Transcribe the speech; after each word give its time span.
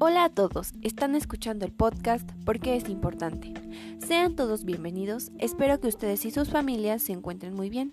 Hola 0.00 0.26
a 0.26 0.28
todos, 0.28 0.74
están 0.82 1.16
escuchando 1.16 1.66
el 1.66 1.72
podcast 1.72 2.30
porque 2.44 2.76
es 2.76 2.88
importante. 2.88 3.52
Sean 3.98 4.36
todos 4.36 4.64
bienvenidos, 4.64 5.32
espero 5.38 5.80
que 5.80 5.88
ustedes 5.88 6.24
y 6.24 6.30
sus 6.30 6.50
familias 6.50 7.02
se 7.02 7.14
encuentren 7.14 7.52
muy 7.52 7.68
bien. 7.68 7.92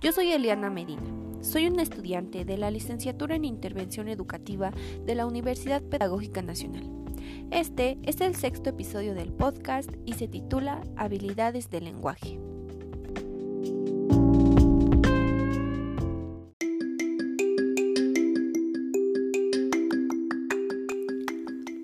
Yo 0.00 0.10
soy 0.10 0.32
Eliana 0.32 0.68
Medina, 0.68 1.04
soy 1.42 1.68
una 1.68 1.84
estudiante 1.84 2.44
de 2.44 2.58
la 2.58 2.72
licenciatura 2.72 3.36
en 3.36 3.44
Intervención 3.44 4.08
Educativa 4.08 4.72
de 5.06 5.14
la 5.14 5.26
Universidad 5.26 5.80
Pedagógica 5.80 6.42
Nacional. 6.42 6.90
Este 7.52 7.98
es 8.02 8.20
el 8.20 8.34
sexto 8.34 8.70
episodio 8.70 9.14
del 9.14 9.32
podcast 9.32 9.90
y 10.04 10.14
se 10.14 10.26
titula 10.26 10.82
Habilidades 10.96 11.70
del 11.70 11.84
lenguaje. 11.84 12.40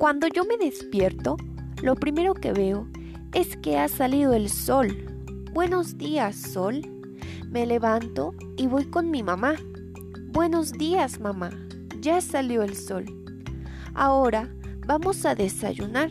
Cuando 0.00 0.28
yo 0.28 0.46
me 0.46 0.56
despierto, 0.56 1.36
lo 1.82 1.94
primero 1.94 2.32
que 2.32 2.54
veo 2.54 2.88
es 3.34 3.58
que 3.58 3.76
ha 3.76 3.86
salido 3.86 4.32
el 4.32 4.48
sol. 4.48 4.88
Buenos 5.52 5.98
días, 5.98 6.36
sol. 6.36 6.80
Me 7.50 7.66
levanto 7.66 8.34
y 8.56 8.66
voy 8.66 8.86
con 8.86 9.10
mi 9.10 9.22
mamá. 9.22 9.56
Buenos 10.32 10.72
días, 10.72 11.20
mamá. 11.20 11.50
Ya 12.00 12.22
salió 12.22 12.62
el 12.62 12.76
sol. 12.76 13.04
Ahora 13.92 14.48
vamos 14.86 15.26
a 15.26 15.34
desayunar. 15.34 16.10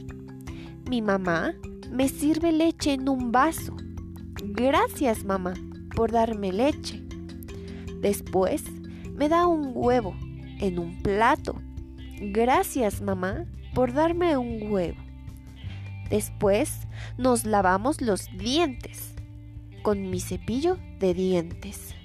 Mi 0.87 1.01
mamá 1.01 1.55
me 1.89 2.09
sirve 2.09 2.51
leche 2.51 2.93
en 2.93 3.09
un 3.09 3.31
vaso. 3.31 3.75
Gracias, 4.53 5.25
mamá, 5.25 5.55
por 5.95 6.11
darme 6.11 6.53
leche. 6.53 7.01
Después 8.01 8.65
me 9.15 9.29
da 9.29 9.47
un 9.47 9.71
huevo 9.73 10.13
en 10.59 10.77
un 10.77 11.01
plato. 11.01 11.55
Gracias, 12.21 13.01
mamá, 13.01 13.47
por 13.73 13.93
darme 13.93 14.37
un 14.37 14.71
huevo. 14.71 14.97
Después 16.09 16.87
nos 17.17 17.45
lavamos 17.45 18.01
los 18.01 18.27
dientes 18.37 19.13
con 19.83 20.09
mi 20.09 20.19
cepillo 20.19 20.77
de 20.99 21.13
dientes. 21.13 21.95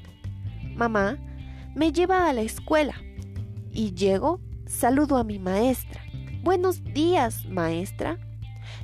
Mamá 0.75 1.19
me 1.75 1.93
lleva 1.93 2.29
a 2.29 2.33
la 2.33 2.43
escuela 2.43 2.95
y 3.73 3.95
llego, 3.95 4.41
saludo 4.67 5.17
a 5.17 5.25
mi 5.25 5.39
maestra. 5.39 6.03
Buenos 6.43 6.84
días, 6.84 7.47
maestra. 7.47 8.19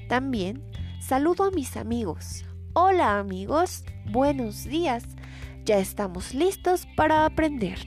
También 0.09 0.63
saludo 1.01 1.45
a 1.45 1.51
mis 1.51 1.77
amigos. 1.77 2.45
Hola 2.73 3.19
amigos, 3.19 3.85
buenos 4.07 4.65
días. 4.65 5.05
Ya 5.65 5.79
estamos 5.79 6.35
listos 6.35 6.87
para 6.97 7.27
aprender. 7.27 7.79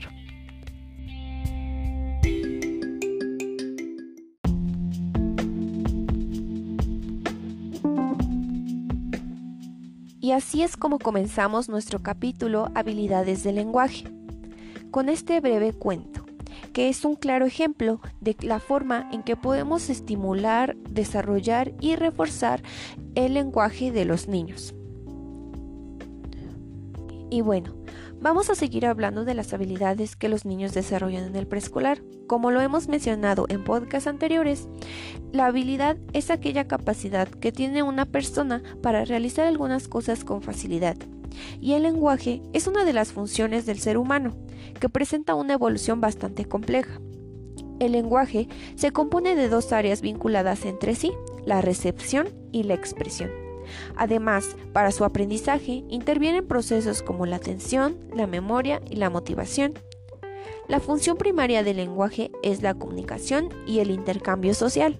Y 10.23 10.31
así 10.31 10.63
es 10.63 10.77
como 10.77 10.99
comenzamos 10.99 11.67
nuestro 11.67 12.01
capítulo 12.01 12.71
Habilidades 12.75 13.43
del 13.43 13.55
lenguaje, 13.55 14.05
con 14.89 15.09
este 15.09 15.41
breve 15.41 15.73
cuento, 15.73 16.25
que 16.71 16.87
es 16.87 17.03
un 17.03 17.17
claro 17.17 17.45
ejemplo 17.45 17.99
de 18.21 18.37
la 18.39 18.61
forma 18.61 19.09
en 19.11 19.23
que 19.23 19.35
podemos 19.35 19.89
estimular, 19.89 20.77
desarrollar 20.89 21.73
y 21.81 21.97
reforzar 21.97 22.63
el 23.15 23.33
lenguaje 23.33 23.91
de 23.91 24.05
los 24.05 24.29
niños. 24.29 24.73
Y 27.29 27.41
bueno, 27.41 27.75
Vamos 28.23 28.49
a 28.49 28.55
seguir 28.55 28.85
hablando 28.85 29.25
de 29.25 29.33
las 29.33 29.53
habilidades 29.53 30.15
que 30.15 30.29
los 30.29 30.45
niños 30.45 30.73
desarrollan 30.73 31.25
en 31.25 31.35
el 31.35 31.45
preescolar. 31.45 32.01
Como 32.25 32.51
lo 32.51 32.61
hemos 32.61 32.87
mencionado 32.87 33.47
en 33.49 33.65
podcasts 33.65 34.07
anteriores, 34.07 34.69
la 35.33 35.47
habilidad 35.47 35.97
es 36.13 36.31
aquella 36.31 36.65
capacidad 36.65 37.27
que 37.27 37.51
tiene 37.51 37.83
una 37.83 38.05
persona 38.05 38.63
para 38.81 39.03
realizar 39.03 39.45
algunas 39.45 39.89
cosas 39.89 40.23
con 40.23 40.41
facilidad. 40.41 40.95
Y 41.59 41.73
el 41.73 41.83
lenguaje 41.83 42.41
es 42.53 42.65
una 42.67 42.85
de 42.85 42.93
las 42.93 43.11
funciones 43.11 43.65
del 43.65 43.79
ser 43.79 43.97
humano, 43.97 44.37
que 44.79 44.87
presenta 44.87 45.35
una 45.35 45.55
evolución 45.55 45.99
bastante 45.99 46.45
compleja. 46.45 47.01
El 47.81 47.91
lenguaje 47.91 48.47
se 48.75 48.91
compone 48.91 49.35
de 49.35 49.49
dos 49.49 49.73
áreas 49.73 49.99
vinculadas 49.99 50.63
entre 50.63 50.95
sí, 50.95 51.11
la 51.45 51.59
recepción 51.59 52.29
y 52.53 52.63
la 52.63 52.75
expresión. 52.75 53.42
Además, 53.95 54.55
para 54.73 54.91
su 54.91 55.05
aprendizaje 55.05 55.83
intervienen 55.89 56.47
procesos 56.47 57.01
como 57.01 57.25
la 57.25 57.37
atención, 57.37 57.97
la 58.13 58.27
memoria 58.27 58.81
y 58.89 58.95
la 58.95 59.09
motivación. 59.09 59.73
La 60.67 60.79
función 60.79 61.17
primaria 61.17 61.63
del 61.63 61.77
lenguaje 61.77 62.31
es 62.41 62.61
la 62.61 62.73
comunicación 62.73 63.49
y 63.67 63.79
el 63.79 63.91
intercambio 63.91 64.53
social. 64.53 64.99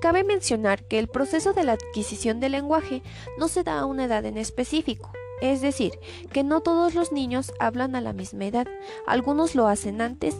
Cabe 0.00 0.24
mencionar 0.24 0.84
que 0.84 0.98
el 0.98 1.08
proceso 1.08 1.52
de 1.52 1.64
la 1.64 1.72
adquisición 1.72 2.38
del 2.38 2.52
lenguaje 2.52 3.02
no 3.38 3.48
se 3.48 3.64
da 3.64 3.80
a 3.80 3.86
una 3.86 4.04
edad 4.04 4.24
en 4.24 4.38
específico, 4.38 5.10
es 5.40 5.60
decir, 5.60 5.98
que 6.32 6.44
no 6.44 6.60
todos 6.60 6.94
los 6.94 7.12
niños 7.12 7.52
hablan 7.58 7.96
a 7.96 8.00
la 8.00 8.12
misma 8.12 8.44
edad, 8.44 8.66
algunos 9.06 9.54
lo 9.54 9.66
hacen 9.66 10.00
antes 10.00 10.36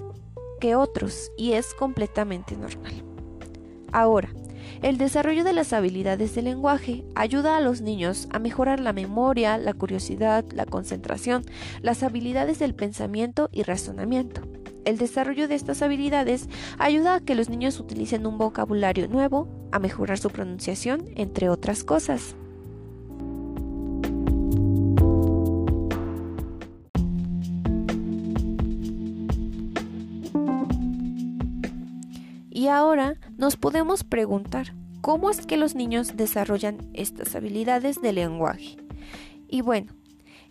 que 0.61 0.75
otros 0.75 1.33
y 1.37 1.53
es 1.53 1.75
completamente 1.75 2.57
normal. 2.57 3.03
Ahora, 3.93 4.31
el 4.83 4.99
desarrollo 4.99 5.45
de 5.45 5.53
las 5.53 5.73
habilidades 5.73 6.35
del 6.35 6.47
lenguaje 6.47 7.05
ayuda 7.15 7.57
a 7.57 7.61
los 7.61 7.81
niños 7.81 8.29
a 8.31 8.39
mejorar 8.39 8.81
la 8.81 8.93
memoria, 8.93 9.59
la 9.59 9.73
curiosidad, 9.73 10.45
la 10.53 10.67
concentración, 10.67 11.45
las 11.83 12.03
habilidades 12.03 12.59
del 12.59 12.75
pensamiento 12.75 13.49
y 13.53 13.63
razonamiento. 13.63 14.43
El 14.85 14.99
desarrollo 14.99 15.49
de 15.49 15.57
estas 15.57 15.83
habilidades 15.83 16.49
ayuda 16.79 17.17
a 17.17 17.21
que 17.21 17.35
los 17.35 17.49
niños 17.49 17.81
utilicen 17.81 18.27
un 18.27 18.39
vocabulario 18.39 19.09
nuevo, 19.09 19.49
a 19.73 19.81
mejorar 19.81 20.19
su 20.19 20.31
pronunciación, 20.31 21.07
entre 21.17 21.49
otras 21.49 21.83
cosas. 21.83 22.37
Y 32.57 32.69
ahora 32.69 33.17
nos 33.37 33.59
podemos 33.59 34.03
preguntar, 34.03 34.73
¿cómo 35.03 35.29
es 35.29 35.45
que 35.45 35.59
los 35.59 35.75
niños 35.75 36.17
desarrollan 36.17 36.79
estas 36.95 37.37
habilidades 37.37 38.01
de 38.01 38.15
lenguaje? 38.15 38.79
Y 39.47 39.61
bueno, 39.61 39.93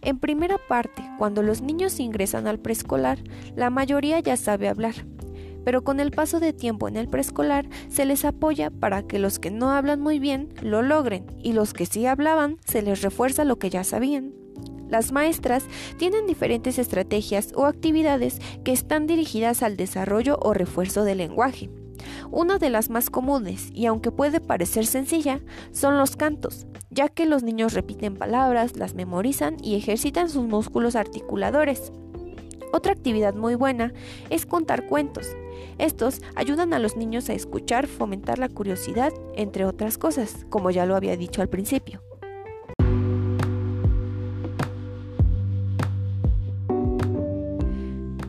en 0.04 0.20
primera 0.20 0.60
parte, 0.70 1.02
cuando 1.18 1.42
los 1.42 1.64
niños 1.64 2.00
ingresan 2.00 2.46
al 2.46 2.60
preescolar, 2.60 3.18
la 3.56 3.72
mayoría 3.72 4.20
ya 4.20 4.38
sabe 4.38 4.70
hablar, 4.70 4.94
pero 5.64 5.84
con 5.84 6.00
el 6.00 6.12
paso 6.12 6.40
de 6.40 6.54
tiempo 6.54 6.88
en 6.88 6.96
el 6.96 7.08
preescolar 7.08 7.68
se 7.90 8.06
les 8.06 8.24
apoya 8.24 8.70
para 8.70 9.02
que 9.02 9.18
los 9.18 9.40
que 9.40 9.50
no 9.50 9.72
hablan 9.72 10.00
muy 10.00 10.20
bien 10.20 10.54
lo 10.62 10.84
logren 10.84 11.26
y 11.42 11.54
los 11.54 11.74
que 11.74 11.88
sí 11.88 12.06
hablaban 12.06 12.58
se 12.68 12.84
les 12.84 13.02
refuerza 13.02 13.46
lo 13.46 13.58
que 13.58 13.72
ya 13.72 13.84
sabían. 13.84 14.32
Las 14.90 15.12
maestras 15.12 15.66
tienen 15.98 16.28
diferentes 16.28 16.78
estrategias 16.78 17.52
o 17.56 17.66
actividades 17.66 18.40
que 18.64 18.74
están 18.74 19.08
dirigidas 19.08 19.64
al 19.64 19.76
desarrollo 19.76 20.38
o 20.44 20.54
refuerzo 20.54 21.04
del 21.04 21.18
lenguaje. 21.18 21.72
Una 22.32 22.58
de 22.58 22.70
las 22.70 22.90
más 22.90 23.10
comunes, 23.10 23.70
y 23.74 23.86
aunque 23.86 24.12
puede 24.12 24.40
parecer 24.40 24.86
sencilla, 24.86 25.40
son 25.72 25.98
los 25.98 26.16
cantos, 26.16 26.68
ya 26.90 27.10
que 27.10 27.26
los 27.26 27.44
niños 27.44 27.74
repiten 27.74 28.16
palabras, 28.16 28.78
las 28.78 28.94
memorizan 28.94 29.58
y 29.64 29.76
ejercitan 29.76 30.30
sus 30.30 30.46
músculos 30.46 30.96
articuladores. 30.96 31.92
Otra 32.72 32.92
actividad 32.92 33.34
muy 33.34 33.56
buena 33.56 33.94
es 34.30 34.46
contar 34.46 34.88
cuentos. 34.88 35.28
Estos 35.78 36.22
ayudan 36.36 36.74
a 36.74 36.80
los 36.80 36.98
niños 36.98 37.30
a 37.30 37.34
escuchar, 37.34 37.88
fomentar 37.88 38.40
la 38.40 38.50
curiosidad, 38.50 39.14
entre 39.36 39.66
otras 39.66 39.98
cosas, 39.98 40.46
como 40.50 40.72
ya 40.72 40.86
lo 40.86 40.96
había 40.96 41.18
dicho 41.18 41.42
al 41.42 41.50
principio. 41.50 42.02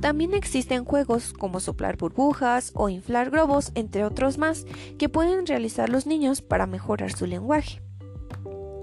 También 0.01 0.35
existen 0.35 0.85
juegos 0.85 1.33
como 1.33 1.61
soplar 1.61 1.97
burbujas 1.97 2.73
o 2.75 2.89
inflar 2.89 3.31
globos, 3.31 3.73
entre 3.75 4.05
otros 4.05 4.39
más, 4.39 4.67
que 4.99 5.09
pueden 5.09 5.47
realizar 5.47 5.89
los 5.89 6.07
niños 6.07 6.43
para 6.43 6.67
mejorar 6.67 7.13
su 7.13 7.27
lenguaje. 7.27 7.83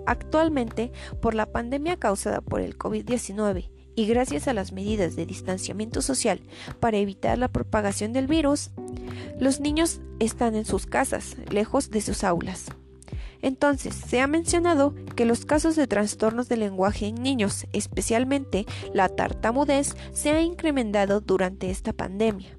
Actualmente, 0.05 0.91
por 1.21 1.33
la 1.33 1.51
pandemia 1.51 1.97
causada 1.97 2.41
por 2.41 2.59
el 2.59 2.77
COVID-19 2.77 3.69
y 3.95 4.07
gracias 4.07 4.47
a 4.47 4.53
las 4.53 4.71
medidas 4.71 5.15
de 5.15 5.25
distanciamiento 5.25 6.01
social 6.01 6.41
para 6.79 6.97
evitar 6.97 7.37
la 7.37 7.47
propagación 7.47 8.11
del 8.11 8.27
virus, 8.27 8.71
los 9.39 9.59
niños 9.59 10.01
están 10.19 10.55
en 10.55 10.65
sus 10.65 10.87
casas, 10.87 11.37
lejos 11.49 11.89
de 11.89 12.01
sus 12.01 12.23
aulas. 12.23 12.65
Entonces, 13.43 13.93
se 13.93 14.21
ha 14.21 14.27
mencionado 14.27 14.95
que 15.17 15.25
los 15.25 15.45
casos 15.45 15.75
de 15.75 15.85
trastornos 15.85 16.47
de 16.47 16.55
lenguaje 16.55 17.07
en 17.07 17.15
niños, 17.15 17.67
especialmente 17.73 18.65
la 18.93 19.09
tartamudez, 19.09 19.97
se 20.13 20.31
ha 20.31 20.41
incrementado 20.41 21.19
durante 21.19 21.69
esta 21.69 21.91
pandemia. 21.91 22.57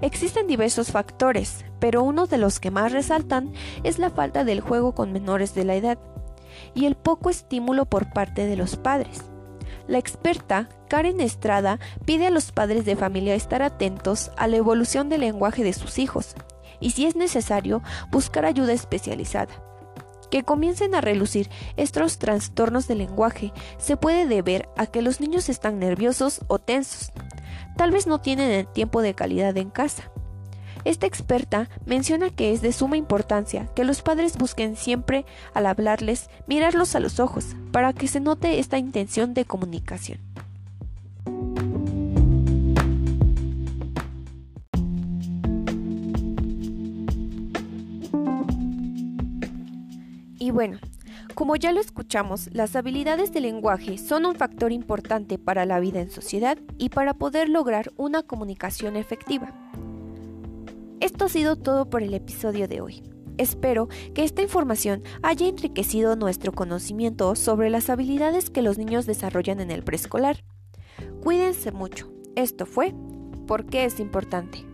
Existen 0.00 0.46
diversos 0.46 0.90
factores, 0.90 1.66
pero 1.78 2.02
uno 2.02 2.26
de 2.26 2.38
los 2.38 2.58
que 2.58 2.70
más 2.70 2.90
resaltan 2.90 3.52
es 3.84 3.98
la 3.98 4.08
falta 4.08 4.44
del 4.44 4.62
juego 4.62 4.94
con 4.94 5.12
menores 5.12 5.54
de 5.54 5.64
la 5.64 5.74
edad 5.74 5.98
y 6.74 6.86
el 6.86 6.96
poco 6.96 7.28
estímulo 7.28 7.84
por 7.84 8.14
parte 8.14 8.46
de 8.46 8.56
los 8.56 8.76
padres. 8.76 9.24
La 9.88 9.98
experta 9.98 10.70
Karen 10.88 11.20
Estrada 11.20 11.80
pide 12.06 12.28
a 12.28 12.30
los 12.30 12.50
padres 12.50 12.86
de 12.86 12.96
familia 12.96 13.34
estar 13.34 13.62
atentos 13.62 14.30
a 14.38 14.46
la 14.46 14.56
evolución 14.56 15.10
del 15.10 15.20
lenguaje 15.20 15.64
de 15.64 15.74
sus 15.74 15.98
hijos 15.98 16.34
y 16.82 16.90
si 16.90 17.06
es 17.06 17.16
necesario 17.16 17.82
buscar 18.10 18.44
ayuda 18.44 18.74
especializada. 18.74 19.54
Que 20.30 20.42
comiencen 20.42 20.94
a 20.94 21.00
relucir 21.00 21.48
estos 21.76 22.18
trastornos 22.18 22.88
del 22.88 22.98
lenguaje 22.98 23.52
se 23.78 23.96
puede 23.96 24.26
deber 24.26 24.68
a 24.76 24.86
que 24.86 25.02
los 25.02 25.20
niños 25.20 25.48
están 25.48 25.78
nerviosos 25.78 26.40
o 26.48 26.58
tensos. 26.58 27.12
Tal 27.76 27.90
vez 27.90 28.06
no 28.06 28.20
tienen 28.20 28.50
el 28.50 28.66
tiempo 28.66 29.02
de 29.02 29.14
calidad 29.14 29.56
en 29.56 29.70
casa. 29.70 30.10
Esta 30.84 31.06
experta 31.06 31.68
menciona 31.86 32.30
que 32.30 32.52
es 32.52 32.60
de 32.60 32.72
suma 32.72 32.96
importancia 32.96 33.68
que 33.74 33.84
los 33.84 34.02
padres 34.02 34.36
busquen 34.36 34.76
siempre 34.76 35.24
al 35.54 35.66
hablarles 35.66 36.28
mirarlos 36.46 36.96
a 36.96 37.00
los 37.00 37.20
ojos 37.20 37.54
para 37.70 37.92
que 37.92 38.08
se 38.08 38.20
note 38.20 38.58
esta 38.58 38.78
intención 38.78 39.32
de 39.34 39.44
comunicación. 39.44 40.18
Y 50.42 50.50
bueno, 50.50 50.80
como 51.36 51.54
ya 51.54 51.70
lo 51.70 51.80
escuchamos, 51.80 52.50
las 52.52 52.74
habilidades 52.74 53.32
de 53.32 53.40
lenguaje 53.40 53.96
son 53.96 54.26
un 54.26 54.34
factor 54.34 54.72
importante 54.72 55.38
para 55.38 55.66
la 55.66 55.78
vida 55.78 56.00
en 56.00 56.10
sociedad 56.10 56.58
y 56.78 56.88
para 56.88 57.14
poder 57.14 57.48
lograr 57.48 57.92
una 57.96 58.24
comunicación 58.24 58.96
efectiva. 58.96 59.54
Esto 60.98 61.26
ha 61.26 61.28
sido 61.28 61.54
todo 61.54 61.88
por 61.88 62.02
el 62.02 62.12
episodio 62.12 62.66
de 62.66 62.80
hoy. 62.80 63.04
Espero 63.38 63.88
que 64.14 64.24
esta 64.24 64.42
información 64.42 65.04
haya 65.22 65.46
enriquecido 65.46 66.16
nuestro 66.16 66.50
conocimiento 66.50 67.36
sobre 67.36 67.70
las 67.70 67.88
habilidades 67.88 68.50
que 68.50 68.62
los 68.62 68.78
niños 68.78 69.06
desarrollan 69.06 69.60
en 69.60 69.70
el 69.70 69.84
preescolar. 69.84 70.42
Cuídense 71.22 71.70
mucho. 71.70 72.10
Esto 72.34 72.66
fue 72.66 72.92
¿Por 73.46 73.66
qué 73.66 73.84
es 73.84 74.00
importante? 74.00 74.66